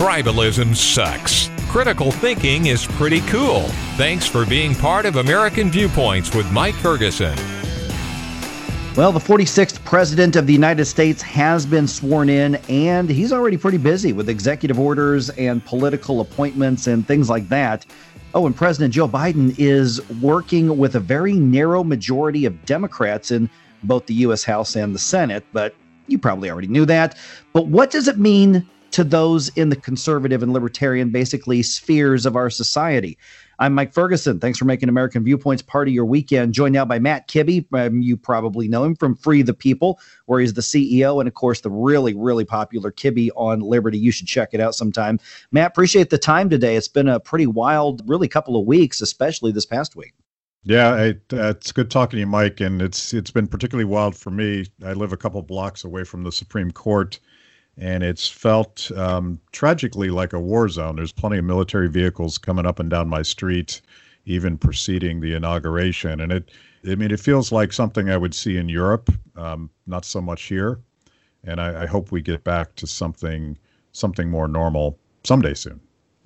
Tribalism 0.00 0.74
sucks. 0.74 1.50
Critical 1.68 2.10
thinking 2.10 2.68
is 2.68 2.86
pretty 2.86 3.20
cool. 3.20 3.64
Thanks 3.98 4.26
for 4.26 4.46
being 4.46 4.74
part 4.74 5.04
of 5.04 5.16
American 5.16 5.70
Viewpoints 5.70 6.34
with 6.34 6.50
Mike 6.52 6.74
Ferguson. 6.76 7.36
Well, 8.96 9.12
the 9.12 9.20
46th 9.20 9.84
President 9.84 10.36
of 10.36 10.46
the 10.46 10.54
United 10.54 10.86
States 10.86 11.20
has 11.20 11.66
been 11.66 11.86
sworn 11.86 12.30
in, 12.30 12.54
and 12.70 13.10
he's 13.10 13.30
already 13.30 13.58
pretty 13.58 13.76
busy 13.76 14.14
with 14.14 14.30
executive 14.30 14.80
orders 14.80 15.28
and 15.28 15.62
political 15.66 16.22
appointments 16.22 16.86
and 16.86 17.06
things 17.06 17.28
like 17.28 17.50
that. 17.50 17.84
Oh, 18.32 18.46
and 18.46 18.56
President 18.56 18.94
Joe 18.94 19.06
Biden 19.06 19.54
is 19.58 20.00
working 20.22 20.78
with 20.78 20.94
a 20.94 21.00
very 21.00 21.34
narrow 21.34 21.84
majority 21.84 22.46
of 22.46 22.64
Democrats 22.64 23.32
in 23.32 23.50
both 23.82 24.06
the 24.06 24.14
U.S. 24.14 24.44
House 24.44 24.76
and 24.76 24.94
the 24.94 24.98
Senate, 24.98 25.44
but 25.52 25.74
you 26.06 26.18
probably 26.18 26.48
already 26.48 26.68
knew 26.68 26.86
that. 26.86 27.18
But 27.52 27.66
what 27.66 27.90
does 27.90 28.08
it 28.08 28.18
mean 28.18 28.66
to 28.92 29.04
those 29.04 29.48
in 29.50 29.68
the 29.68 29.76
conservative 29.76 30.42
and 30.42 30.52
libertarian, 30.52 31.10
basically, 31.10 31.62
spheres 31.62 32.26
of 32.26 32.36
our 32.36 32.50
society? 32.50 33.18
I'm 33.60 33.74
Mike 33.74 33.92
Ferguson. 33.92 34.40
Thanks 34.40 34.58
for 34.58 34.64
making 34.64 34.88
American 34.88 35.22
Viewpoints 35.22 35.60
part 35.60 35.86
of 35.86 35.92
your 35.92 36.06
weekend. 36.06 36.54
Joined 36.54 36.72
now 36.72 36.86
by 36.86 36.98
Matt 36.98 37.28
Kibbe. 37.28 37.66
Um, 37.74 38.00
you 38.00 38.16
probably 38.16 38.68
know 38.68 38.84
him 38.84 38.96
from 38.96 39.14
Free 39.14 39.42
the 39.42 39.52
People, 39.52 40.00
where 40.24 40.40
he's 40.40 40.54
the 40.54 40.62
CEO, 40.62 41.20
and 41.20 41.28
of 41.28 41.34
course, 41.34 41.60
the 41.60 41.70
really, 41.70 42.14
really 42.14 42.46
popular 42.46 42.90
Kibbe 42.90 43.28
on 43.36 43.60
Liberty. 43.60 43.98
You 43.98 44.12
should 44.12 44.26
check 44.26 44.50
it 44.52 44.60
out 44.60 44.74
sometime. 44.74 45.20
Matt, 45.52 45.72
appreciate 45.72 46.08
the 46.08 46.16
time 46.16 46.48
today. 46.48 46.74
It's 46.74 46.88
been 46.88 47.08
a 47.08 47.20
pretty 47.20 47.46
wild, 47.46 48.02
really, 48.08 48.28
couple 48.28 48.58
of 48.58 48.66
weeks, 48.66 49.02
especially 49.02 49.52
this 49.52 49.66
past 49.66 49.94
week. 49.94 50.14
Yeah, 50.62 50.96
it, 50.96 51.22
uh, 51.32 51.50
it's 51.50 51.72
good 51.72 51.90
talking 51.90 52.16
to 52.16 52.20
you, 52.20 52.26
Mike. 52.26 52.60
And 52.60 52.82
it's 52.82 53.14
it's 53.14 53.30
been 53.30 53.46
particularly 53.46 53.84
wild 53.84 54.16
for 54.16 54.30
me. 54.30 54.66
I 54.84 54.92
live 54.92 55.12
a 55.12 55.16
couple 55.16 55.40
blocks 55.42 55.84
away 55.84 56.04
from 56.04 56.22
the 56.22 56.32
Supreme 56.32 56.70
Court, 56.70 57.18
and 57.76 58.02
it's 58.02 58.28
felt 58.28 58.90
um, 58.96 59.40
tragically 59.52 60.10
like 60.10 60.32
a 60.32 60.40
war 60.40 60.68
zone. 60.68 60.96
There's 60.96 61.12
plenty 61.12 61.38
of 61.38 61.44
military 61.44 61.88
vehicles 61.88 62.38
coming 62.38 62.66
up 62.66 62.78
and 62.78 62.90
down 62.90 63.08
my 63.08 63.22
street, 63.22 63.80
even 64.26 64.58
preceding 64.58 65.20
the 65.20 65.34
inauguration, 65.34 66.20
and 66.20 66.32
it. 66.32 66.50
I 66.90 66.94
mean, 66.94 67.10
it 67.10 67.20
feels 67.20 67.52
like 67.52 67.74
something 67.74 68.08
I 68.08 68.16
would 68.16 68.32
see 68.34 68.56
in 68.56 68.70
Europe, 68.70 69.10
um, 69.36 69.68
not 69.86 70.06
so 70.06 70.18
much 70.22 70.44
here, 70.44 70.78
and 71.44 71.60
I, 71.60 71.82
I 71.82 71.86
hope 71.86 72.10
we 72.10 72.22
get 72.22 72.42
back 72.42 72.74
to 72.76 72.86
something 72.86 73.58
something 73.92 74.30
more 74.30 74.48
normal 74.48 74.98
someday 75.24 75.54
soon. 75.54 75.80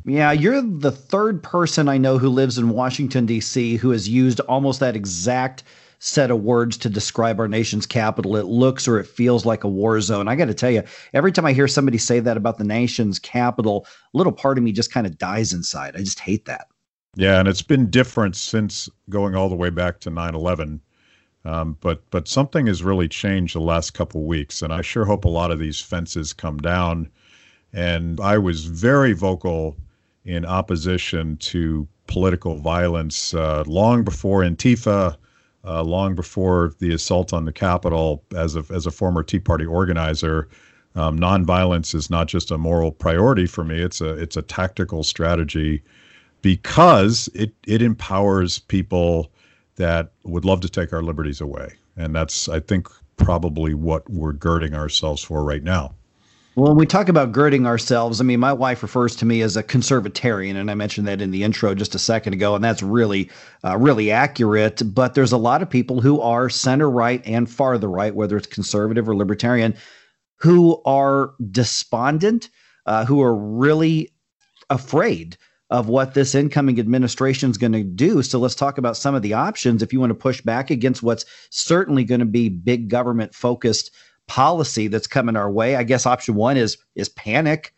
Yeah, 0.04 0.32
you're 0.32 0.60
the 0.60 0.92
third 0.92 1.42
person 1.42 1.88
I 1.88 1.96
know 1.96 2.18
who 2.18 2.28
lives 2.28 2.58
in 2.58 2.68
Washington, 2.68 3.24
D.C., 3.24 3.76
who 3.76 3.90
has 3.90 4.06
used 4.06 4.38
almost 4.40 4.80
that 4.80 4.94
exact 4.94 5.64
set 6.04 6.30
of 6.30 6.42
words 6.42 6.76
to 6.76 6.90
describe 6.90 7.40
our 7.40 7.48
nation's 7.48 7.86
capital. 7.86 8.36
It 8.36 8.44
looks 8.44 8.86
or 8.86 8.98
it 8.98 9.06
feels 9.06 9.46
like 9.46 9.64
a 9.64 9.68
war 9.68 9.98
zone. 10.02 10.28
I 10.28 10.36
got 10.36 10.46
to 10.46 10.54
tell 10.54 10.70
you, 10.70 10.82
every 11.14 11.32
time 11.32 11.46
I 11.46 11.54
hear 11.54 11.66
somebody 11.66 11.96
say 11.96 12.20
that 12.20 12.36
about 12.36 12.58
the 12.58 12.64
nation's 12.64 13.18
capital, 13.18 13.86
a 14.12 14.18
little 14.18 14.32
part 14.32 14.58
of 14.58 14.64
me 14.64 14.70
just 14.70 14.92
kind 14.92 15.06
of 15.06 15.16
dies 15.16 15.54
inside. 15.54 15.96
I 15.96 16.00
just 16.00 16.20
hate 16.20 16.44
that. 16.44 16.66
Yeah, 17.16 17.38
and 17.38 17.48
it's 17.48 17.62
been 17.62 17.88
different 17.88 18.36
since 18.36 18.88
going 19.08 19.34
all 19.34 19.48
the 19.48 19.54
way 19.54 19.70
back 19.70 20.00
to 20.00 20.10
9 20.10 20.34
11. 20.34 20.80
Um, 21.46 21.78
but 21.80 22.02
but 22.10 22.28
something 22.28 22.66
has 22.66 22.82
really 22.82 23.08
changed 23.08 23.54
the 23.54 23.60
last 23.60 23.94
couple 23.94 24.24
weeks, 24.24 24.60
and 24.60 24.74
I 24.74 24.82
sure 24.82 25.06
hope 25.06 25.24
a 25.24 25.28
lot 25.28 25.50
of 25.50 25.58
these 25.58 25.80
fences 25.80 26.34
come 26.34 26.58
down. 26.58 27.08
And 27.72 28.20
I 28.20 28.36
was 28.36 28.66
very 28.66 29.14
vocal 29.14 29.76
in 30.24 30.44
opposition 30.44 31.38
to 31.38 31.88
political 32.06 32.56
violence 32.56 33.32
uh, 33.32 33.64
long 33.66 34.04
before 34.04 34.40
Antifa, 34.42 35.16
uh, 35.66 35.82
long 35.82 36.14
before 36.14 36.72
the 36.78 36.92
assault 36.92 37.32
on 37.32 37.44
the 37.44 37.52
Capitol. 37.52 38.22
As 38.34 38.56
a 38.56 38.64
as 38.70 38.86
a 38.86 38.90
former 38.90 39.22
Tea 39.22 39.40
Party 39.40 39.64
organizer, 39.64 40.48
um, 40.94 41.18
nonviolence 41.18 41.94
is 41.94 42.10
not 42.10 42.28
just 42.28 42.50
a 42.50 42.58
moral 42.58 42.92
priority 42.92 43.46
for 43.46 43.64
me; 43.64 43.80
it's 43.80 44.00
a 44.00 44.10
it's 44.10 44.36
a 44.36 44.42
tactical 44.42 45.02
strategy 45.02 45.82
because 46.42 47.28
it 47.34 47.52
it 47.66 47.82
empowers 47.82 48.58
people 48.58 49.30
that 49.76 50.12
would 50.24 50.44
love 50.44 50.60
to 50.60 50.68
take 50.68 50.92
our 50.92 51.02
liberties 51.02 51.40
away, 51.40 51.74
and 51.96 52.14
that's 52.14 52.48
I 52.48 52.60
think 52.60 52.88
probably 53.16 53.74
what 53.74 54.08
we're 54.10 54.32
girding 54.32 54.74
ourselves 54.74 55.22
for 55.22 55.44
right 55.44 55.62
now. 55.62 55.94
When 56.56 56.76
we 56.76 56.86
talk 56.86 57.08
about 57.08 57.32
girding 57.32 57.66
ourselves, 57.66 58.20
I 58.20 58.24
mean, 58.24 58.38
my 58.38 58.52
wife 58.52 58.84
refers 58.84 59.16
to 59.16 59.24
me 59.24 59.42
as 59.42 59.56
a 59.56 59.62
conservatarian, 59.62 60.54
and 60.54 60.70
I 60.70 60.74
mentioned 60.74 61.08
that 61.08 61.20
in 61.20 61.32
the 61.32 61.42
intro 61.42 61.74
just 61.74 61.96
a 61.96 61.98
second 61.98 62.32
ago, 62.32 62.54
and 62.54 62.62
that's 62.62 62.80
really, 62.80 63.28
uh, 63.64 63.76
really 63.76 64.12
accurate. 64.12 64.80
But 64.94 65.14
there's 65.14 65.32
a 65.32 65.36
lot 65.36 65.62
of 65.62 65.70
people 65.70 66.00
who 66.00 66.20
are 66.20 66.48
center 66.48 66.88
right 66.88 67.20
and 67.26 67.50
farther 67.50 67.88
right, 67.88 68.14
whether 68.14 68.36
it's 68.36 68.46
conservative 68.46 69.08
or 69.08 69.16
libertarian, 69.16 69.74
who 70.36 70.80
are 70.84 71.34
despondent, 71.50 72.50
uh, 72.86 73.04
who 73.04 73.20
are 73.20 73.34
really 73.34 74.12
afraid 74.70 75.36
of 75.70 75.88
what 75.88 76.14
this 76.14 76.36
incoming 76.36 76.78
administration 76.78 77.50
is 77.50 77.58
going 77.58 77.72
to 77.72 77.82
do. 77.82 78.22
So 78.22 78.38
let's 78.38 78.54
talk 78.54 78.78
about 78.78 78.96
some 78.96 79.16
of 79.16 79.22
the 79.22 79.32
options 79.32 79.82
if 79.82 79.92
you 79.92 79.98
want 79.98 80.10
to 80.10 80.14
push 80.14 80.40
back 80.40 80.70
against 80.70 81.02
what's 81.02 81.24
certainly 81.50 82.04
going 82.04 82.20
to 82.20 82.26
be 82.26 82.48
big 82.48 82.88
government 82.88 83.34
focused 83.34 83.90
policy 84.26 84.88
that's 84.88 85.06
coming 85.06 85.36
our 85.36 85.50
way. 85.50 85.76
I 85.76 85.82
guess 85.82 86.06
option 86.06 86.34
one 86.34 86.56
is 86.56 86.76
is 86.94 87.08
panic. 87.08 87.74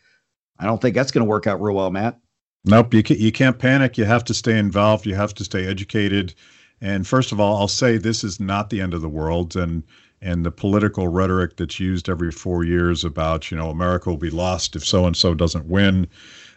I 0.59 0.65
don't 0.65 0.81
think 0.81 0.95
that's 0.95 1.13
going 1.13 1.25
to 1.25 1.29
work 1.29 1.47
out 1.47 1.61
real 1.61 1.77
well, 1.77 1.91
Matt. 1.91 2.19
Nope, 2.65 2.95
you 2.95 3.03
can't, 3.03 3.21
you 3.21 3.31
can't 3.31 3.59
panic. 3.59 3.97
You 3.97 4.05
have 4.05 4.25
to 4.25 4.35
stay 4.35 4.59
involved. 4.59 5.07
You 5.07 5.15
have 5.15 5.35
to 5.35 5.45
stay 5.45 5.67
educated. 5.67 6.35
And 6.81 7.07
first 7.07 7.31
of 7.31 7.41
all, 7.41 7.57
I'll 7.57 7.69
say 7.69 7.97
this 7.97 8.25
is 8.25 8.41
not 8.41 8.71
the 8.71 8.81
end 8.81 8.95
of 8.95 9.03
the 9.03 9.09
world. 9.09 9.57
And 9.57 9.83
and 10.23 10.45
the 10.45 10.51
political 10.51 11.09
rhetoric 11.09 11.57
that's 11.57 11.79
used 11.79 12.09
every 12.09 12.33
four 12.33 12.65
years 12.65 13.05
about 13.05 13.51
you 13.51 13.57
know 13.57 13.71
America 13.71 14.11
will 14.11 14.17
be 14.17 14.31
lost 14.31 14.75
if 14.77 14.85
so 14.85 15.07
and 15.07 15.17
so 15.17 15.35
doesn't 15.35 15.67
win. 15.67 16.07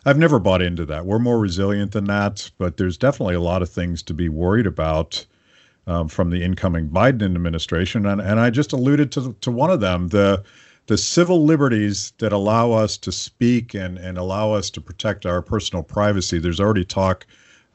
I've 0.06 0.18
never 0.18 0.40
bought 0.40 0.62
into 0.62 0.86
that. 0.86 1.06
We're 1.06 1.20
more 1.20 1.40
resilient 1.40 1.92
than 1.92 2.06
that, 2.06 2.50
but 2.58 2.78
there's 2.78 2.98
definitely 2.98 3.36
a 3.36 3.42
lot 3.42 3.62
of 3.62 3.70
things 3.70 4.02
to 4.04 4.14
be 4.14 4.30
worried 4.30 4.66
about 4.66 5.26
um, 5.90 6.08
from 6.08 6.30
the 6.30 6.44
incoming 6.44 6.88
Biden 6.88 7.36
administration, 7.36 8.06
and 8.06 8.22
and 8.22 8.40
I 8.40 8.50
just 8.50 8.72
alluded 8.74 9.12
to 9.14 9.36
to 9.42 9.52
one 9.52 9.72
of 9.72 9.80
them 9.80 10.10
the 10.10 10.44
the 10.86 10.98
civil 10.98 11.46
liberties 11.46 12.14
that 12.20 12.32
allow 12.32 12.72
us 12.72 12.98
to 12.98 13.12
speak 13.12 13.74
and 13.74 13.98
and 13.98 14.18
allow 14.18 14.54
us 14.54 14.70
to 14.72 14.82
protect 14.82 15.26
our 15.26 15.42
personal 15.42 15.84
privacy. 15.84 16.40
There's 16.40 16.60
already 16.60 16.86
talk 16.86 17.26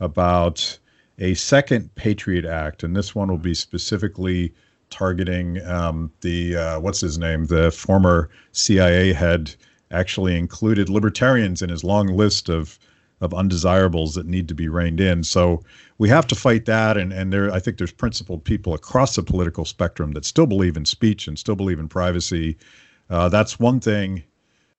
about 0.01 0.79
a 1.19 1.35
second 1.35 1.95
Patriot 1.97 2.45
Act, 2.45 2.83
and 2.83 2.97
this 2.97 3.15
one 3.15 3.29
will 3.29 3.39
be 3.39 3.55
specifically 3.55 4.53
targeting 4.91 5.65
um, 5.67 6.11
the 6.21 6.57
uh, 6.57 6.81
what's 6.81 7.01
his 7.01 7.19
name, 7.19 7.47
the 7.47 7.71
former 7.71 8.31
CIA 8.53 9.13
head. 9.13 9.55
Actually 9.91 10.37
included 10.37 10.89
libertarians 10.89 11.63
in 11.63 11.69
his 11.69 11.85
long 11.85 12.09
list 12.09 12.49
of 12.49 12.79
of 13.21 13.33
undesirables 13.33 14.15
that 14.15 14.27
need 14.27 14.49
to 14.49 14.55
be 14.55 14.69
reined 14.69 15.01
in. 15.01 15.25
So 15.25 15.63
we 15.99 16.09
have 16.09 16.27
to 16.29 16.35
fight 16.35 16.65
that. 16.67 16.97
And, 16.97 17.13
and 17.13 17.33
there, 17.33 17.53
I 17.53 17.61
think 17.61 17.79
there's 17.79 17.93
principled 17.93 18.45
people 18.45 18.75
across 18.75 19.17
the 19.17 19.23
political 19.23 19.65
spectrum 19.65 20.13
that 20.13 20.25
still 20.25 20.47
believe 20.47 20.77
in 20.77 20.85
speech 20.85 21.27
and 21.29 21.39
still 21.39 21.57
believe 21.57 21.79
in 21.79 21.89
privacy. 21.89 22.57
Uh, 23.11 23.29
that's 23.29 23.59
one 23.59 23.81
thing. 23.81 24.23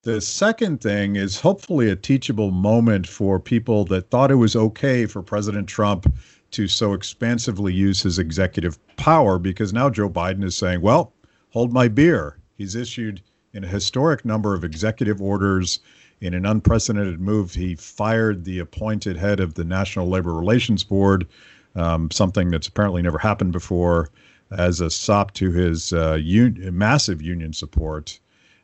The 0.02 0.20
second 0.20 0.80
thing 0.80 1.16
is 1.16 1.40
hopefully 1.40 1.90
a 1.90 1.96
teachable 1.96 2.52
moment 2.52 3.08
for 3.08 3.40
people 3.40 3.84
that 3.86 4.10
thought 4.10 4.30
it 4.30 4.36
was 4.36 4.54
okay 4.54 5.06
for 5.06 5.20
President 5.20 5.66
Trump 5.66 6.14
to 6.52 6.68
so 6.68 6.92
expansively 6.92 7.74
use 7.74 8.02
his 8.02 8.18
executive 8.18 8.78
power 8.96 9.38
because 9.38 9.72
now 9.72 9.90
Joe 9.90 10.08
Biden 10.08 10.44
is 10.44 10.56
saying, 10.56 10.80
well, 10.80 11.12
hold 11.50 11.72
my 11.72 11.88
beer. 11.88 12.38
He's 12.54 12.76
issued 12.76 13.20
in 13.52 13.64
a 13.64 13.68
historic 13.68 14.24
number 14.24 14.54
of 14.54 14.62
executive 14.62 15.20
orders 15.20 15.80
in 16.20 16.34
an 16.34 16.46
unprecedented 16.46 17.20
move, 17.20 17.54
he 17.54 17.74
fired 17.74 18.44
the 18.44 18.58
appointed 18.58 19.16
head 19.16 19.40
of 19.40 19.54
the 19.54 19.64
National 19.64 20.08
Labor 20.08 20.32
Relations 20.32 20.82
Board, 20.82 21.26
um, 21.74 22.10
something 22.10 22.50
that's 22.50 22.68
apparently 22.68 23.02
never 23.02 23.18
happened 23.18 23.52
before, 23.52 24.10
as 24.50 24.80
a 24.80 24.90
sop 24.90 25.34
to 25.34 25.50
his 25.50 25.92
uh, 25.92 26.18
un- 26.20 26.58
massive 26.72 27.20
union 27.20 27.52
support. 27.52 28.18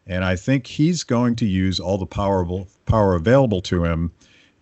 And 0.06 0.24
I 0.24 0.36
think 0.36 0.66
he's 0.66 1.04
going 1.04 1.36
to 1.36 1.46
use 1.46 1.78
all 1.78 1.98
the 1.98 2.06
power, 2.06 2.46
power 2.86 3.14
available 3.14 3.60
to 3.62 3.84
him. 3.84 4.12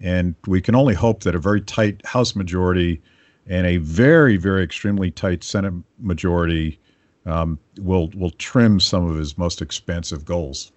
And 0.01 0.35
we 0.47 0.61
can 0.61 0.75
only 0.75 0.95
hope 0.95 1.23
that 1.23 1.35
a 1.35 1.39
very 1.39 1.61
tight 1.61 2.05
House 2.05 2.35
majority 2.35 3.01
and 3.47 3.67
a 3.67 3.79
very, 3.79 4.37
very 4.37 4.63
extremely 4.63 5.11
tight 5.11 5.45
Senate 5.45 5.75
majority 5.99 6.79
um, 7.27 7.59
will 7.79 8.09
will 8.15 8.31
trim 8.31 8.81
some 8.81 9.09
of 9.09 9.17
his 9.17 9.37
most 9.37 9.61
expansive 9.61 10.25
goals. 10.25 10.73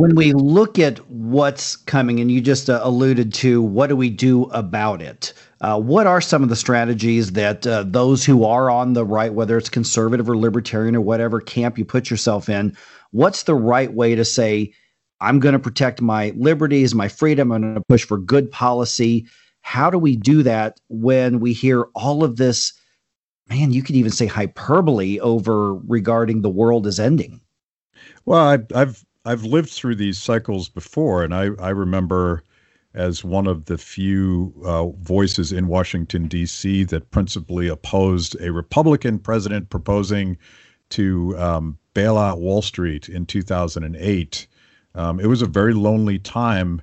When 0.00 0.14
we 0.14 0.32
look 0.32 0.78
at 0.78 0.98
what's 1.10 1.76
coming, 1.76 2.20
and 2.20 2.32
you 2.32 2.40
just 2.40 2.70
uh, 2.70 2.80
alluded 2.82 3.34
to 3.34 3.60
what 3.60 3.88
do 3.88 3.96
we 3.96 4.08
do 4.08 4.44
about 4.44 5.02
it? 5.02 5.34
Uh, 5.60 5.78
what 5.78 6.06
are 6.06 6.22
some 6.22 6.42
of 6.42 6.48
the 6.48 6.56
strategies 6.56 7.32
that 7.32 7.66
uh, 7.66 7.82
those 7.86 8.24
who 8.24 8.46
are 8.46 8.70
on 8.70 8.94
the 8.94 9.04
right, 9.04 9.34
whether 9.34 9.58
it's 9.58 9.68
conservative 9.68 10.30
or 10.30 10.38
libertarian 10.38 10.96
or 10.96 11.02
whatever 11.02 11.38
camp 11.38 11.76
you 11.76 11.84
put 11.84 12.08
yourself 12.08 12.48
in, 12.48 12.74
what's 13.10 13.42
the 13.42 13.54
right 13.54 13.92
way 13.92 14.14
to 14.14 14.24
say, 14.24 14.72
I'm 15.20 15.38
going 15.38 15.52
to 15.52 15.58
protect 15.58 16.00
my 16.00 16.32
liberties, 16.34 16.94
my 16.94 17.08
freedom, 17.08 17.52
I'm 17.52 17.60
going 17.60 17.74
to 17.74 17.82
push 17.86 18.06
for 18.06 18.16
good 18.16 18.50
policy? 18.50 19.26
How 19.60 19.90
do 19.90 19.98
we 19.98 20.16
do 20.16 20.42
that 20.44 20.80
when 20.88 21.40
we 21.40 21.52
hear 21.52 21.88
all 21.94 22.24
of 22.24 22.36
this? 22.36 22.72
Man, 23.50 23.70
you 23.70 23.82
could 23.82 23.96
even 23.96 24.12
say 24.12 24.24
hyperbole 24.24 25.20
over 25.20 25.74
regarding 25.74 26.40
the 26.40 26.48
world 26.48 26.86
is 26.86 26.98
ending. 26.98 27.42
Well, 28.24 28.40
I, 28.40 28.58
I've 28.74 29.04
I've 29.24 29.44
lived 29.44 29.70
through 29.70 29.96
these 29.96 30.18
cycles 30.18 30.68
before, 30.68 31.22
and 31.22 31.34
I, 31.34 31.50
I 31.58 31.70
remember 31.70 32.42
as 32.94 33.22
one 33.22 33.46
of 33.46 33.66
the 33.66 33.78
few 33.78 34.52
uh, 34.64 34.86
voices 34.88 35.52
in 35.52 35.68
Washington, 35.68 36.26
D.C., 36.26 36.84
that 36.84 37.10
principally 37.10 37.68
opposed 37.68 38.40
a 38.40 38.50
Republican 38.50 39.18
president 39.18 39.70
proposing 39.70 40.36
to 40.90 41.38
um, 41.38 41.78
bail 41.94 42.18
out 42.18 42.40
Wall 42.40 42.62
Street 42.62 43.08
in 43.08 43.26
2008. 43.26 44.46
Um, 44.96 45.20
it 45.20 45.26
was 45.26 45.42
a 45.42 45.46
very 45.46 45.74
lonely 45.74 46.18
time. 46.18 46.82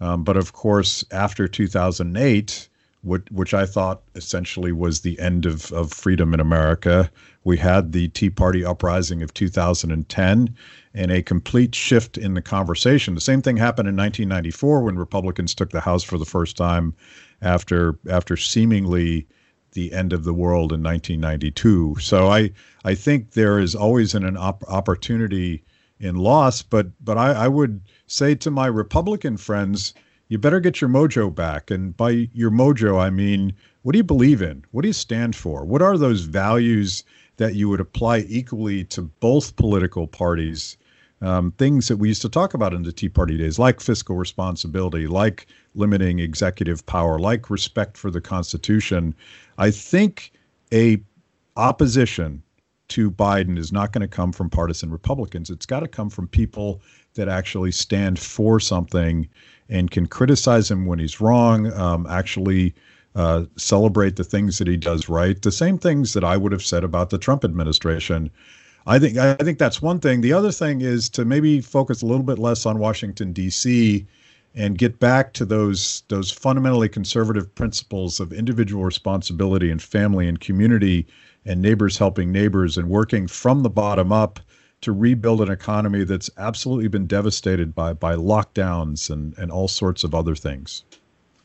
Um, 0.00 0.22
but 0.22 0.36
of 0.36 0.52
course, 0.52 1.04
after 1.10 1.48
2008, 1.48 2.67
which, 3.02 3.54
I 3.54 3.64
thought 3.64 4.02
essentially 4.14 4.72
was 4.72 5.00
the 5.00 5.18
end 5.20 5.46
of, 5.46 5.72
of 5.72 5.92
freedom 5.92 6.34
in 6.34 6.40
America, 6.40 7.10
we 7.44 7.56
had 7.56 7.92
the 7.92 8.08
Tea 8.08 8.30
Party 8.30 8.64
uprising 8.64 9.22
of 9.22 9.32
2010 9.32 10.56
and 10.94 11.10
a 11.10 11.22
complete 11.22 11.74
shift 11.74 12.18
in 12.18 12.34
the 12.34 12.42
conversation. 12.42 13.14
The 13.14 13.20
same 13.20 13.40
thing 13.40 13.56
happened 13.56 13.88
in 13.88 13.96
1994 13.96 14.82
when 14.82 14.98
Republicans 14.98 15.54
took 15.54 15.70
the 15.70 15.80
House 15.80 16.02
for 16.02 16.18
the 16.18 16.24
first 16.24 16.56
time 16.56 16.94
after 17.40 17.98
after 18.10 18.36
seemingly 18.36 19.26
the 19.72 19.92
end 19.92 20.12
of 20.12 20.24
the 20.24 20.34
world 20.34 20.72
in 20.72 20.82
1992. 20.82 21.96
So 22.00 22.28
I 22.28 22.50
I 22.84 22.94
think 22.94 23.32
there 23.32 23.58
is 23.60 23.74
always 23.74 24.14
an, 24.14 24.24
an 24.24 24.36
op- 24.36 24.64
opportunity 24.68 25.62
in 26.00 26.16
loss, 26.16 26.62
but 26.62 26.88
but 27.04 27.16
I, 27.16 27.32
I 27.32 27.48
would 27.48 27.80
say 28.06 28.34
to 28.34 28.50
my 28.50 28.66
Republican 28.66 29.36
friends, 29.36 29.94
you 30.28 30.38
better 30.38 30.60
get 30.60 30.80
your 30.80 30.90
mojo 30.90 31.34
back. 31.34 31.70
And 31.70 31.96
by 31.96 32.28
your 32.32 32.50
mojo, 32.50 33.00
I 33.00 33.10
mean 33.10 33.54
what 33.82 33.92
do 33.92 33.98
you 33.98 34.04
believe 34.04 34.42
in? 34.42 34.64
What 34.72 34.82
do 34.82 34.88
you 34.88 34.92
stand 34.92 35.34
for? 35.34 35.64
What 35.64 35.80
are 35.80 35.96
those 35.96 36.22
values 36.22 37.04
that 37.38 37.54
you 37.54 37.68
would 37.70 37.80
apply 37.80 38.26
equally 38.28 38.84
to 38.84 39.02
both 39.02 39.56
political 39.56 40.06
parties? 40.06 40.76
Um, 41.22 41.52
things 41.52 41.88
that 41.88 41.96
we 41.96 42.08
used 42.08 42.22
to 42.22 42.28
talk 42.28 42.54
about 42.54 42.74
in 42.74 42.82
the 42.82 42.92
Tea 42.92 43.08
Party 43.08 43.38
days, 43.38 43.58
like 43.58 43.80
fiscal 43.80 44.16
responsibility, 44.16 45.06
like 45.06 45.46
limiting 45.74 46.18
executive 46.18 46.84
power, 46.84 47.18
like 47.18 47.50
respect 47.50 47.96
for 47.96 48.10
the 48.10 48.20
Constitution. 48.20 49.14
I 49.56 49.70
think 49.70 50.32
a 50.72 50.98
opposition 51.56 52.42
to 52.88 53.10
Biden 53.10 53.58
is 53.58 53.72
not 53.72 53.92
going 53.92 54.02
to 54.02 54.08
come 54.08 54.32
from 54.32 54.50
partisan 54.50 54.90
Republicans. 54.90 55.50
It's 55.50 55.66
got 55.66 55.80
to 55.80 55.88
come 55.88 56.10
from 56.10 56.28
people 56.28 56.82
that 57.14 57.28
actually 57.28 57.72
stand 57.72 58.18
for 58.18 58.60
something 58.60 59.28
and 59.68 59.90
can 59.90 60.06
criticize 60.06 60.70
him 60.70 60.86
when 60.86 60.98
he's 60.98 61.20
wrong, 61.20 61.72
um, 61.72 62.06
actually 62.06 62.74
uh, 63.14 63.44
celebrate 63.56 64.16
the 64.16 64.24
things 64.24 64.58
that 64.58 64.68
he 64.68 64.76
does 64.76 65.08
right. 65.08 65.42
The 65.42 65.52
same 65.52 65.78
things 65.78 66.12
that 66.12 66.24
I 66.24 66.36
would 66.36 66.52
have 66.52 66.64
said 66.64 66.84
about 66.84 67.10
the 67.10 67.18
Trump 67.18 67.44
administration. 67.44 68.30
I 68.86 68.98
think 68.98 69.18
I 69.18 69.34
think 69.34 69.58
that's 69.58 69.82
one 69.82 70.00
thing. 70.00 70.20
The 70.20 70.32
other 70.32 70.52
thing 70.52 70.80
is 70.80 71.08
to 71.10 71.24
maybe 71.24 71.60
focus 71.60 72.00
a 72.00 72.06
little 72.06 72.22
bit 72.22 72.38
less 72.38 72.64
on 72.64 72.78
Washington 72.78 73.32
D.C. 73.32 74.06
and 74.54 74.78
get 74.78 74.98
back 74.98 75.32
to 75.34 75.44
those 75.44 76.04
those 76.08 76.30
fundamentally 76.30 76.88
conservative 76.88 77.54
principles 77.54 78.18
of 78.20 78.32
individual 78.32 78.84
responsibility 78.84 79.70
and 79.70 79.82
family 79.82 80.26
and 80.26 80.40
community 80.40 81.06
and 81.44 81.60
neighbors 81.60 81.98
helping 81.98 82.32
neighbors 82.32 82.78
and 82.78 82.88
working 82.88 83.26
from 83.26 83.62
the 83.62 83.70
bottom 83.70 84.12
up 84.12 84.40
to 84.80 84.92
rebuild 84.92 85.40
an 85.40 85.50
economy 85.50 86.04
that's 86.04 86.30
absolutely 86.38 86.88
been 86.88 87.06
devastated 87.06 87.74
by 87.74 87.92
by 87.92 88.14
lockdowns 88.14 89.10
and 89.10 89.36
and 89.38 89.50
all 89.50 89.68
sorts 89.68 90.04
of 90.04 90.14
other 90.14 90.34
things. 90.34 90.84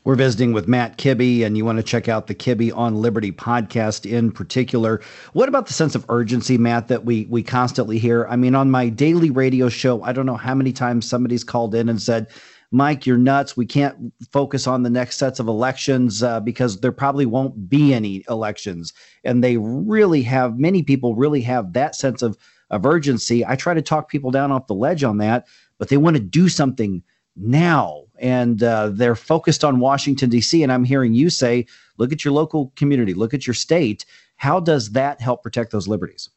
We're 0.04 0.16
visiting 0.16 0.52
with 0.52 0.68
Matt 0.68 0.98
Kibbe, 0.98 1.46
and 1.46 1.56
you 1.56 1.64
want 1.64 1.78
to 1.78 1.82
check 1.82 2.08
out 2.08 2.26
the 2.26 2.34
Kibbe 2.34 2.76
on 2.76 3.00
Liberty 3.00 3.32
podcast 3.32 4.04
in 4.04 4.30
particular. 4.30 5.00
What 5.32 5.48
about 5.48 5.66
the 5.66 5.72
sense 5.72 5.94
of 5.94 6.04
urgency, 6.10 6.58
Matt, 6.58 6.88
that 6.88 7.06
we 7.06 7.24
we 7.30 7.42
constantly 7.42 7.98
hear? 7.98 8.26
I 8.28 8.36
mean, 8.36 8.54
on 8.54 8.70
my 8.70 8.90
daily 8.90 9.30
radio 9.30 9.70
show, 9.70 10.02
I 10.02 10.12
don't 10.12 10.26
know 10.26 10.36
how 10.36 10.54
many 10.54 10.72
times 10.72 11.08
somebody's 11.08 11.42
called 11.42 11.74
in 11.74 11.88
and 11.88 12.02
said, 12.02 12.26
Mike, 12.70 13.06
you're 13.06 13.16
nuts. 13.16 13.56
We 13.56 13.66
can't 13.66 14.12
focus 14.30 14.66
on 14.66 14.82
the 14.82 14.90
next 14.90 15.16
sets 15.16 15.40
of 15.40 15.48
elections 15.48 16.22
uh, 16.22 16.40
because 16.40 16.80
there 16.80 16.92
probably 16.92 17.24
won't 17.24 17.70
be 17.70 17.94
any 17.94 18.24
elections. 18.28 18.92
And 19.24 19.42
they 19.42 19.56
really 19.56 20.22
have, 20.22 20.58
many 20.58 20.82
people 20.82 21.14
really 21.14 21.40
have 21.42 21.72
that 21.74 21.94
sense 21.94 22.20
of, 22.20 22.36
of 22.74 22.84
urgency. 22.84 23.46
I 23.46 23.56
try 23.56 23.74
to 23.74 23.82
talk 23.82 24.08
people 24.08 24.30
down 24.30 24.52
off 24.52 24.66
the 24.66 24.74
ledge 24.74 25.04
on 25.04 25.18
that, 25.18 25.46
but 25.78 25.88
they 25.88 25.96
want 25.96 26.16
to 26.16 26.22
do 26.22 26.48
something 26.48 27.02
now 27.36 28.04
and 28.18 28.62
uh, 28.62 28.90
they're 28.90 29.16
focused 29.16 29.64
on 29.64 29.80
Washington, 29.80 30.30
D.C. 30.30 30.62
And 30.62 30.72
I'm 30.72 30.84
hearing 30.84 31.14
you 31.14 31.30
say, 31.30 31.66
look 31.98 32.12
at 32.12 32.24
your 32.24 32.32
local 32.32 32.72
community, 32.76 33.14
look 33.14 33.34
at 33.34 33.46
your 33.46 33.54
state. 33.54 34.04
How 34.36 34.60
does 34.60 34.92
that 34.92 35.20
help 35.20 35.42
protect 35.42 35.72
those 35.72 35.88
liberties? 35.88 36.30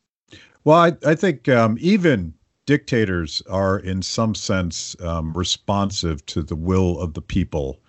Well, 0.64 0.78
I, 0.78 0.94
I 1.06 1.16
think 1.16 1.48
um, 1.50 1.78
even 1.80 2.34
dictators 2.66 3.42
are, 3.50 3.80
in 3.80 4.02
some 4.02 4.36
sense, 4.36 4.96
um, 5.02 5.34
responsive 5.34 6.26
to 6.28 6.44
the 6.44 6.56
will 6.56 7.00
of 7.00 7.14
the 7.14 7.22
people, 7.22 7.80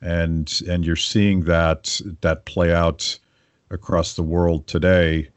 and 0.00 0.60
and 0.68 0.84
you're 0.84 0.94
seeing 0.94 1.44
that 1.44 2.00
that 2.20 2.44
play 2.44 2.72
out 2.72 3.18
across 3.70 4.14
the 4.14 4.22
world 4.22 4.66
today. 4.66 5.28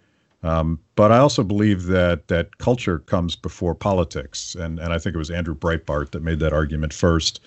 Um, 0.43 0.79
but 0.95 1.11
I 1.11 1.19
also 1.19 1.43
believe 1.43 1.85
that 1.85 2.27
that 2.29 2.57
culture 2.57 2.99
comes 2.99 3.35
before 3.35 3.75
politics, 3.75 4.55
and 4.55 4.79
and 4.79 4.91
I 4.91 4.97
think 4.97 5.15
it 5.15 5.19
was 5.19 5.29
Andrew 5.29 5.55
Breitbart 5.55 6.11
that 6.11 6.23
made 6.23 6.39
that 6.39 6.53
argument 6.53 6.93
first. 6.93 7.41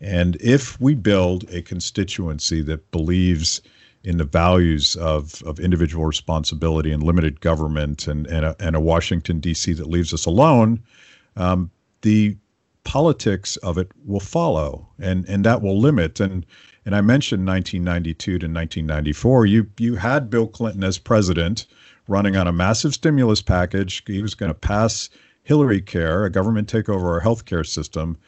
And 0.00 0.36
if 0.40 0.80
we 0.80 0.94
build 0.94 1.44
a 1.50 1.62
constituency 1.62 2.62
that 2.62 2.90
believes 2.90 3.60
in 4.02 4.16
the 4.16 4.24
values 4.24 4.96
of, 4.96 5.42
of 5.42 5.60
individual 5.60 6.06
responsibility 6.06 6.90
and 6.90 7.02
limited 7.02 7.40
government 7.40 8.06
and, 8.06 8.26
and, 8.28 8.46
a, 8.46 8.56
and 8.58 8.74
a 8.74 8.80
Washington, 8.80 9.40
D.C. 9.40 9.74
that 9.74 9.88
leaves 9.88 10.14
us 10.14 10.24
alone, 10.24 10.82
um, 11.36 11.70
the 12.00 12.36
politics 12.84 13.56
of 13.58 13.76
it 13.76 13.92
will 14.06 14.20
follow 14.20 14.88
and, 14.98 15.28
and 15.28 15.44
that 15.44 15.60
will 15.60 15.78
limit. 15.78 16.18
And, 16.18 16.46
and 16.86 16.96
I 16.96 17.02
mentioned 17.02 17.46
1992 17.46 18.38
to 18.38 18.46
1994. 18.46 19.46
You, 19.46 19.66
you 19.78 19.96
had 19.96 20.30
Bill 20.30 20.46
Clinton 20.46 20.82
as 20.82 20.96
president 20.96 21.66
running 22.10 22.36
on 22.36 22.46
a 22.46 22.52
massive 22.52 22.92
stimulus 22.92 23.40
package. 23.40 24.02
He 24.06 24.20
was 24.20 24.34
going 24.34 24.50
to 24.50 24.58
pass 24.58 25.08
Hillary 25.44 25.80
Care, 25.80 26.24
a 26.24 26.30
government 26.30 26.70
takeover 26.70 26.96
of 26.96 27.04
our 27.04 27.20
healthcare 27.20 27.66
system. 27.66 28.18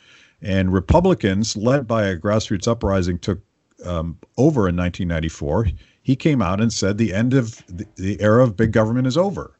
And 0.41 0.73
Republicans, 0.73 1.57
led 1.57 1.87
by 1.87 2.05
a 2.05 2.17
grassroots 2.17 2.67
uprising, 2.67 3.19
took 3.19 3.41
um, 3.85 4.19
over 4.39 4.69
in 4.69 4.77
1994. 4.77 5.69
He 6.03 6.17
came 6.17 6.41
out 6.41 6.61
and 6.61 6.73
said 6.73 6.99
the 6.99 7.13
end 7.13 7.35
of 7.35 7.65
the, 7.67 7.87
the 7.97 8.21
era 8.21 8.43
of 8.43 8.57
big 8.57 8.73
government 8.73 9.07
is 9.07 9.17
over. 9.17 9.59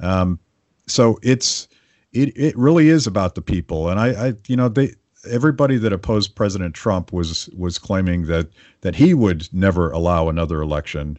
Um, 0.00 0.38
so 0.86 1.18
it's 1.22 1.68
it 2.12 2.36
it 2.36 2.56
really 2.56 2.88
is 2.88 3.06
about 3.06 3.34
the 3.34 3.42
people. 3.42 3.88
And 3.88 4.00
I, 4.00 4.28
I 4.28 4.32
you 4.46 4.56
know 4.56 4.68
they 4.68 4.94
everybody 5.28 5.76
that 5.78 5.92
opposed 5.92 6.34
President 6.34 6.74
Trump 6.74 7.12
was 7.12 7.48
was 7.50 7.78
claiming 7.78 8.26
that 8.26 8.48
that 8.80 8.94
he 8.94 9.14
would 9.14 9.48
never 9.52 9.90
allow 9.90 10.28
another 10.28 10.62
election. 10.62 11.18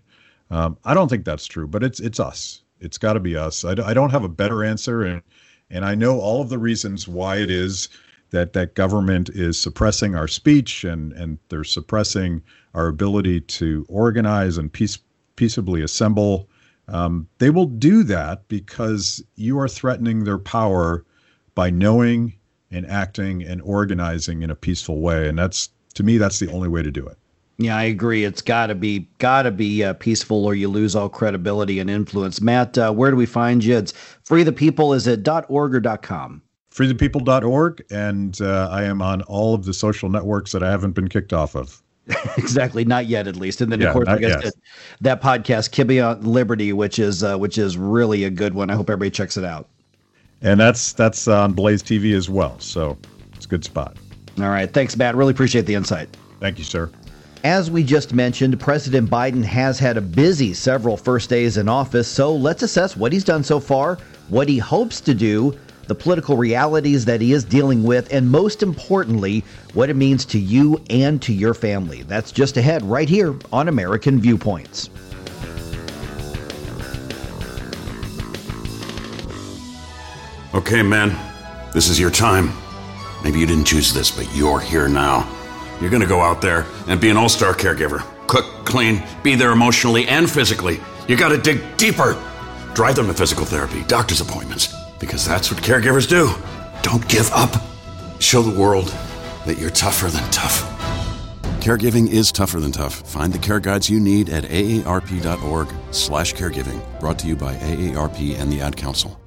Um, 0.52 0.78
I 0.84 0.94
don't 0.94 1.10
think 1.10 1.26
that's 1.26 1.46
true, 1.46 1.68
but 1.68 1.84
it's 1.84 2.00
it's 2.00 2.20
us. 2.20 2.62
It's 2.80 2.98
got 2.98 3.14
to 3.14 3.20
be 3.20 3.36
us. 3.36 3.64
I, 3.66 3.72
I 3.72 3.94
don't 3.94 4.12
have 4.12 4.24
a 4.24 4.30
better 4.30 4.64
answer, 4.64 5.04
and 5.04 5.22
and 5.70 5.86
I 5.86 5.96
know 5.96 6.20
all 6.20 6.42
of 6.42 6.50
the 6.50 6.58
reasons 6.58 7.08
why 7.08 7.38
it 7.38 7.52
is 7.52 7.90
that 8.32 8.54
that 8.54 8.76
government 8.76 9.30
is 9.30 9.60
suppressing 9.60 10.16
our 10.16 10.28
speech 10.28 10.84
and 10.84 11.14
and 11.14 11.38
they're 11.50 11.64
suppressing 11.64 12.42
our 12.74 12.88
ability 12.88 13.42
to 13.42 13.86
organize 13.90 14.58
and 14.58 14.72
peace, 14.72 15.00
peaceably 15.36 15.82
assemble. 15.82 16.50
Um, 16.88 17.28
they 17.38 17.52
will 17.52 17.66
do 17.66 18.04
that 18.04 18.48
because 18.48 19.24
you 19.36 19.60
are 19.60 19.68
threatening 19.68 20.24
their 20.24 20.40
power 20.40 21.06
by 21.54 21.70
knowing 21.70 22.34
and 22.72 22.86
acting 22.88 23.44
and 23.44 23.62
organizing 23.62 24.42
in 24.42 24.50
a 24.50 24.56
peaceful 24.56 25.02
way, 25.02 25.28
and 25.28 25.38
that's 25.38 25.70
to 25.96 26.04
me 26.04 26.18
that's 26.18 26.40
the 26.40 26.52
only 26.52 26.70
way 26.70 26.82
to 26.82 26.92
do 26.92 27.06
it. 27.06 27.18
Yeah, 27.60 27.76
I 27.76 27.84
agree. 27.84 28.24
It's 28.24 28.42
got 28.42 28.68
to 28.68 28.76
be 28.76 29.08
got 29.18 29.44
to 29.44 29.52
be 29.52 29.84
uh, 29.84 29.94
peaceful, 29.94 30.46
or 30.46 30.56
you 30.56 30.70
lose 30.70 30.96
all 30.96 31.10
credibility 31.10 31.80
and 31.80 31.90
influence. 31.90 32.40
Matt, 32.40 32.78
uh, 32.78 32.92
where 32.92 33.12
do 33.12 33.18
we 33.18 33.26
find 33.26 33.64
you? 33.64 33.78
It's 33.78 33.92
free 34.24 34.44
the 34.44 34.54
people. 34.54 34.94
Is 34.94 35.08
it 35.08 35.28
.org 35.28 35.76
or 35.76 35.98
.com? 35.98 36.42
freethepeople.org, 36.74 37.84
and 37.92 38.40
uh, 38.42 38.70
I 38.72 38.84
am 38.84 39.02
on 39.02 39.22
all 39.24 39.54
of 39.54 39.66
the 39.66 39.74
social 39.74 40.10
networks 40.10 40.54
that 40.54 40.64
I 40.64 40.72
haven't 40.72 40.92
been 40.92 41.10
kicked 41.10 41.34
off 41.34 41.56
of. 41.56 41.82
exactly, 42.38 42.86
not 42.86 43.08
yet, 43.08 43.28
at 43.28 43.36
least. 43.36 43.60
And 43.60 43.72
then, 43.72 43.82
Yeah, 43.82 43.90
of 43.90 43.94
course, 43.94 44.08
I 44.08 44.18
guess 44.18 44.44
that, 44.44 44.54
that 45.02 45.22
podcast, 45.22 45.72
Kibbe 45.72 46.04
on 46.04 46.24
Liberty, 46.24 46.72
which 46.72 46.98
is 46.98 47.24
uh, 47.24 47.38
which 47.38 47.58
is 47.58 47.78
really 47.78 48.24
a 48.24 48.30
good 48.30 48.54
one. 48.54 48.70
I 48.70 48.76
hope 48.76 48.90
everybody 48.90 49.12
checks 49.12 49.36
it 49.36 49.44
out. 49.44 49.68
And 50.42 50.58
that's 50.60 50.94
that's 50.94 51.28
on 51.28 51.52
Blaze 51.52 51.84
TV 51.84 52.16
as 52.16 52.30
well. 52.30 52.58
So 52.60 52.98
it's 53.36 53.46
a 53.46 53.50
good 53.50 53.66
spot. 53.66 53.98
All 54.40 54.50
right, 54.50 54.72
thanks, 54.72 54.96
Matt. 54.96 55.16
Really 55.16 55.32
appreciate 55.32 55.66
the 55.66 55.76
insight. 55.76 56.16
Thank 56.40 56.58
you, 56.58 56.64
sir. 56.64 56.90
As 57.44 57.72
we 57.72 57.84
just 57.84 58.14
mentioned, 58.14 58.60
President 58.60 59.10
Biden 59.10 59.46
has 59.46 59.80
had 59.80 59.96
a 59.96 60.02
busy 60.02 60.54
several 60.54 60.98
first 60.98 61.30
days 61.30 61.56
in 61.56 61.70
office, 61.70 62.06
so 62.06 62.36
let's 62.36 62.64
assess 62.64 62.98
what 62.98 63.14
he's 63.14 63.24
done 63.24 63.46
so 63.46 63.62
far, 63.62 63.98
what 64.28 64.50
he 64.50 64.58
hopes 64.58 65.00
to 65.00 65.14
do, 65.14 65.58
the 65.88 65.96
political 65.96 66.36
realities 66.36 67.06
that 67.06 67.22
he 67.22 67.32
is 67.32 67.46
dealing 67.46 67.84
with, 67.84 68.12
and 68.12 68.30
most 68.30 68.62
importantly, 68.62 69.46
what 69.74 69.90
it 69.90 69.96
means 69.96 70.26
to 70.26 70.38
you 70.38 70.84
and 70.90 71.22
to 71.22 71.32
your 71.32 71.54
family. 71.54 72.04
That's 72.04 72.34
just 72.34 72.58
ahead 72.58 72.84
right 72.84 73.08
here 73.08 73.34
on 73.54 73.70
American 73.70 74.20
Viewpoints. 74.20 74.90
Okay, 80.54 80.84
men, 80.84 81.18
this 81.74 81.88
is 81.88 81.98
your 81.98 82.12
time. 82.12 82.52
Maybe 83.24 83.40
you 83.40 83.46
didn't 83.46 83.66
choose 83.66 83.94
this, 83.94 84.12
but 84.12 84.28
you're 84.36 84.60
here 84.60 84.90
now. 84.90 85.39
You're 85.82 85.90
gonna 85.90 86.06
go 86.06 86.22
out 86.22 86.42
there 86.42 86.66
and 86.88 87.00
be 87.00 87.10
an 87.10 87.18
all 87.18 87.30
star 87.30 87.54
caregiver. 87.54 88.04
Cook, 88.28 88.46
clean, 88.66 89.04
be 89.24 89.36
there 89.36 89.52
emotionally 89.52 90.08
and 90.08 90.30
physically. 90.30 90.80
You 91.08 91.16
gotta 91.16 91.38
dig 91.38 91.62
deeper. 91.78 92.22
Drive 92.74 92.96
them 92.96 93.08
to 93.08 93.14
physical 93.14 93.46
therapy, 93.46 93.84
doctor's 93.86 94.22
appointments, 94.22 94.74
because 95.00 95.26
that's 95.26 95.52
what 95.52 95.62
caregivers 95.64 96.08
do. 96.08 96.32
Don't 96.82 97.08
give 97.08 97.32
up. 97.32 97.62
Show 98.20 98.42
the 98.42 98.60
world 98.60 98.88
that 99.46 99.58
you're 99.58 99.70
tougher 99.70 100.08
than 100.08 100.24
tough. 100.32 100.66
Caregiving 101.62 102.08
is 102.10 102.32
tougher 102.32 102.60
than 102.60 102.72
tough. 102.72 102.96
Find 103.10 103.34
the 103.34 103.40
care 103.40 103.60
guides 103.60 103.90
you 103.90 104.00
need 104.00 104.30
at 104.30 104.44
aarp.org 104.46 105.68
slash 105.92 106.34
caregiving. 106.34 106.82
Brought 107.00 107.20
to 107.20 107.28
you 107.28 107.36
by 107.36 107.56
AARP 107.56 108.40
and 108.40 108.52
the 108.52 108.62
Ad 108.62 108.78
Council. 108.78 109.18